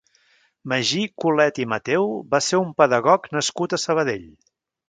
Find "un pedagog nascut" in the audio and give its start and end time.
2.65-3.77